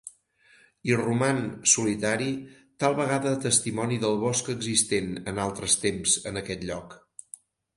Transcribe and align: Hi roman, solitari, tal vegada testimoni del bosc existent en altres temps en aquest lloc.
Hi 0.87 0.95
roman, 1.01 1.41
solitari, 1.73 2.31
tal 2.85 2.97
vegada 3.01 3.35
testimoni 3.45 4.01
del 4.07 4.19
bosc 4.27 4.51
existent 4.55 5.13
en 5.33 5.43
altres 5.45 5.77
temps 5.85 6.17
en 6.33 6.43
aquest 6.43 6.67
lloc. 6.73 6.99